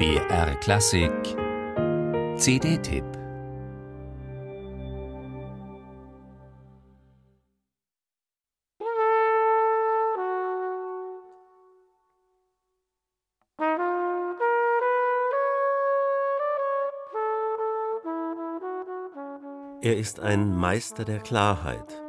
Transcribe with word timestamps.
BR 0.00 0.54
Klassik 0.60 1.12
CD-Tipp 2.38 3.04
Er 19.82 19.98
ist 19.98 20.18
ein 20.20 20.56
Meister 20.56 21.04
der 21.04 21.18
Klarheit 21.18 22.02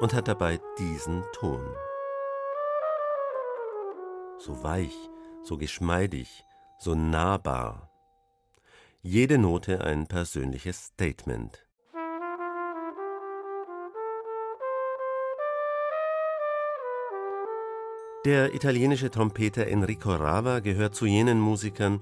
und 0.00 0.12
hat 0.12 0.28
dabei 0.28 0.60
diesen 0.78 1.24
Ton. 1.32 1.66
So 4.36 4.62
weich, 4.62 4.94
so 5.42 5.56
geschmeidig, 5.56 6.44
so 6.80 6.94
nahbar. 6.94 7.90
Jede 9.02 9.36
Note 9.36 9.82
ein 9.84 10.06
persönliches 10.06 10.86
Statement. 10.86 11.66
Der 18.24 18.54
italienische 18.54 19.10
Trompeter 19.10 19.66
Enrico 19.66 20.14
Rava 20.14 20.60
gehört 20.60 20.94
zu 20.94 21.04
jenen 21.04 21.38
Musikern, 21.38 22.00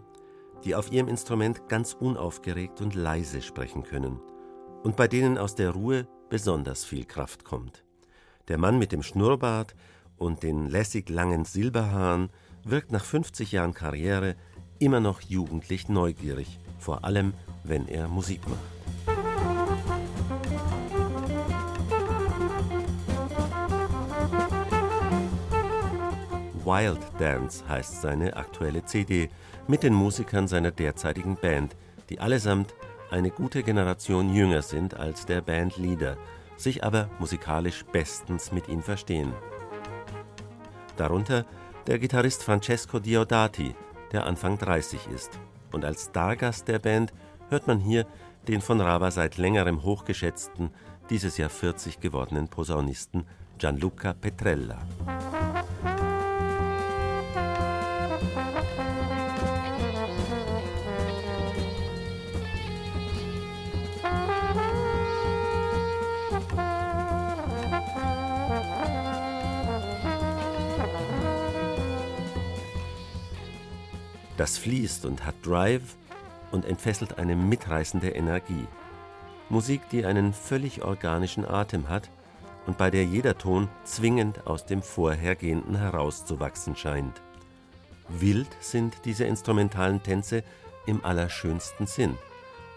die 0.64 0.74
auf 0.74 0.92
ihrem 0.92 1.08
Instrument 1.08 1.68
ganz 1.68 1.94
unaufgeregt 1.94 2.80
und 2.80 2.94
leise 2.94 3.42
sprechen 3.42 3.82
können 3.82 4.20
und 4.84 4.96
bei 4.96 5.08
denen 5.08 5.38
aus 5.38 5.56
der 5.56 5.70
Ruhe 5.70 6.06
besonders 6.28 6.84
viel 6.84 7.04
Kraft 7.04 7.44
kommt. 7.44 7.84
Der 8.46 8.58
Mann 8.58 8.78
mit 8.78 8.92
dem 8.92 9.02
Schnurrbart 9.02 9.74
und 10.16 10.42
den 10.42 10.66
lässig 10.66 11.08
langen 11.08 11.44
Silberhaaren 11.44 12.30
wirkt 12.64 12.92
nach 12.92 13.04
50 13.04 13.52
Jahren 13.52 13.74
Karriere 13.74 14.36
immer 14.78 15.00
noch 15.00 15.20
jugendlich 15.20 15.88
neugierig, 15.88 16.58
vor 16.78 17.04
allem 17.04 17.34
wenn 17.64 17.88
er 17.88 18.08
Musik 18.08 18.40
macht. 18.48 18.58
Wild 26.64 27.00
Dance 27.18 27.66
heißt 27.66 28.02
seine 28.02 28.36
aktuelle 28.36 28.84
CD 28.84 29.30
mit 29.66 29.82
den 29.82 29.94
Musikern 29.94 30.46
seiner 30.48 30.70
derzeitigen 30.70 31.36
Band, 31.36 31.74
die 32.10 32.20
allesamt 32.20 32.74
eine 33.10 33.30
gute 33.30 33.62
Generation 33.62 34.34
jünger 34.34 34.60
sind 34.60 34.94
als 34.94 35.24
der 35.24 35.40
Bandleader, 35.40 36.18
sich 36.58 36.84
aber 36.84 37.08
musikalisch 37.18 37.84
bestens 37.90 38.52
mit 38.52 38.68
ihm 38.68 38.82
verstehen. 38.82 39.32
Darunter 40.98 41.46
der 41.86 41.98
Gitarrist 41.98 42.42
Francesco 42.42 42.98
Diodati, 42.98 43.74
der 44.12 44.26
Anfang 44.26 44.58
30 44.58 45.08
ist. 45.08 45.38
Und 45.72 45.84
als 45.84 46.06
Stargast 46.06 46.68
der 46.68 46.78
Band 46.78 47.12
hört 47.48 47.66
man 47.66 47.78
hier 47.78 48.06
den 48.46 48.60
von 48.60 48.80
Rava 48.80 49.10
seit 49.10 49.36
längerem 49.36 49.82
hochgeschätzten, 49.82 50.70
dieses 51.10 51.36
Jahr 51.36 51.50
40 51.50 52.00
gewordenen 52.00 52.48
Posaunisten 52.48 53.24
Gianluca 53.58 54.12
Petrella. 54.12 54.78
Das 74.38 74.56
fließt 74.56 75.04
und 75.04 75.26
hat 75.26 75.34
Drive 75.44 75.96
und 76.52 76.64
entfesselt 76.64 77.18
eine 77.18 77.36
mitreißende 77.36 78.10
Energie. 78.10 78.66
Musik, 79.50 79.82
die 79.90 80.06
einen 80.06 80.32
völlig 80.32 80.82
organischen 80.82 81.44
Atem 81.44 81.88
hat 81.88 82.08
und 82.66 82.78
bei 82.78 82.90
der 82.90 83.04
jeder 83.04 83.36
Ton 83.36 83.68
zwingend 83.84 84.46
aus 84.46 84.64
dem 84.64 84.80
Vorhergehenden 84.80 85.76
herauszuwachsen 85.76 86.76
scheint. 86.76 87.20
Wild 88.08 88.48
sind 88.60 88.94
diese 89.04 89.24
instrumentalen 89.24 90.02
Tänze 90.02 90.44
im 90.86 91.04
allerschönsten 91.04 91.86
Sinn. 91.86 92.16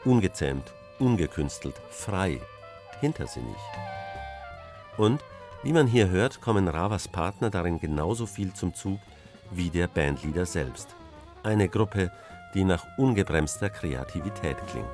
Ungezähmt, 0.03 0.73
ungekünstelt, 0.97 1.75
frei, 1.91 2.41
hintersinnig. 3.01 3.57
Und, 4.97 5.23
wie 5.61 5.73
man 5.73 5.85
hier 5.85 6.09
hört, 6.09 6.41
kommen 6.41 6.67
Ravas 6.67 7.07
Partner 7.07 7.51
darin 7.51 7.79
genauso 7.79 8.25
viel 8.25 8.51
zum 8.53 8.73
Zug 8.73 8.99
wie 9.51 9.69
der 9.69 9.87
Bandleader 9.87 10.45
selbst. 10.45 10.95
Eine 11.43 11.69
Gruppe, 11.69 12.11
die 12.53 12.63
nach 12.63 12.85
ungebremster 12.97 13.69
Kreativität 13.69 14.57
klingt. 14.67 14.87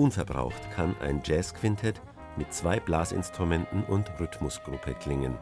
Unverbraucht 0.00 0.70
kann 0.70 0.96
ein 1.00 1.20
Jazzquintett 1.24 2.00
mit 2.36 2.54
zwei 2.54 2.80
Blasinstrumenten 2.80 3.84
und 3.84 4.10
Rhythmusgruppe 4.18 4.94
klingen. 4.94 5.36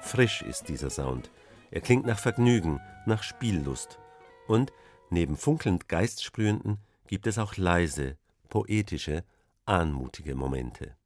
Frisch 0.00 0.42
ist 0.42 0.68
dieser 0.68 0.88
Sound. 0.88 1.30
Er 1.72 1.80
klingt 1.80 2.06
nach 2.06 2.18
Vergnügen, 2.18 2.80
nach 3.06 3.24
Spiellust. 3.24 3.98
Und 4.46 4.72
neben 5.10 5.36
funkelnd 5.36 5.88
geistsprühenden 5.88 6.78
gibt 7.08 7.26
es 7.26 7.38
auch 7.38 7.56
leise, 7.56 8.16
poetische, 8.48 9.24
anmutige 9.66 10.36
Momente. 10.36 10.96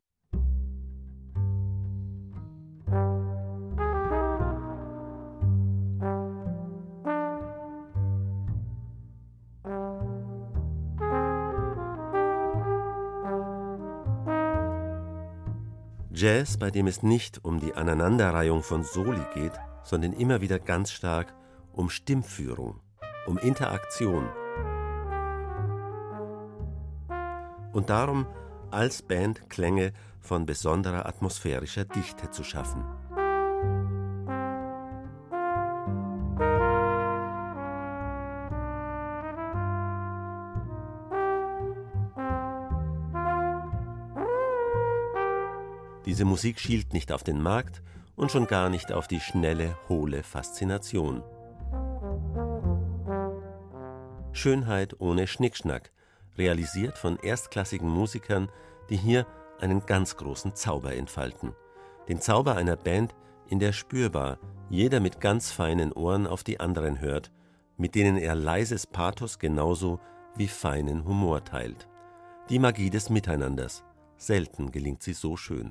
Jazz, 16.21 16.57
bei 16.57 16.73
dem 16.73 16.89
es 16.89 17.05
nicht 17.05 17.45
um 17.45 17.61
die 17.61 17.75
Aneinanderreihung 17.75 18.65
von 18.65 18.83
Soli 18.83 19.23
geht, 19.35 19.53
sondern 19.85 20.13
immer 20.13 20.41
wieder 20.41 20.59
ganz 20.59 20.91
stark 20.91 21.33
um 21.73 21.91
Stimmführung, 21.91 22.81
um 23.29 23.39
Interaktion. 23.39 24.29
Und 27.73 27.89
darum 27.89 28.27
als 28.73 29.01
Band 29.01 29.49
Klänge 29.49 29.93
von 30.21 30.45
besonderer 30.45 31.07
atmosphärischer 31.07 31.85
Dichte 31.85 32.33
zu 32.33 32.43
schaffen. 32.43 32.85
Diese 46.09 46.25
Musik 46.25 46.59
schielt 46.59 46.95
nicht 46.95 47.13
auf 47.13 47.23
den 47.23 47.39
Markt 47.39 47.83
und 48.17 48.33
schon 48.33 48.47
gar 48.47 48.71
nicht 48.71 48.93
auf 48.93 49.09
die 49.09 49.21
schnelle, 49.21 49.77
hohle 49.91 50.23
Faszination. 50.23 51.23
Schönheit 54.33 55.03
ohne 55.03 55.27
Schnickschnack, 55.27 55.93
realisiert 56.39 56.97
von 56.97 57.19
erstklassigen 57.19 57.91
Musikern, 57.91 58.51
die 58.89 58.97
hier 58.97 59.27
einen 59.61 59.85
ganz 59.85 60.17
großen 60.17 60.55
Zauber 60.55 60.95
entfalten. 60.95 61.53
Den 62.09 62.23
Zauber 62.23 62.57
einer 62.57 62.77
Band, 62.77 63.15
in 63.47 63.59
der 63.59 63.73
spürbar 63.73 64.39
jeder 64.71 65.01
mit 65.01 65.21
ganz 65.21 65.53
feinen 65.53 65.93
Ohren 65.93 66.27
auf 66.27 66.43
die 66.43 66.59
anderen 66.59 67.03
hört, 67.03 67.31
mit 67.77 67.95
denen 67.95 68.17
er 68.17 68.35
leises 68.35 68.87
Pathos 68.87 69.39
genauso 69.39 70.01
wie 70.37 70.49
feinen 70.49 71.05
Humor 71.05 71.45
teilt. 71.45 71.87
Die 72.49 72.59
Magie 72.59 72.89
des 72.89 73.11
Miteinanders. 73.11 73.85
Selten 74.17 74.73
gelingt 74.73 75.03
sie 75.03 75.13
so 75.13 75.37
schön. 75.37 75.71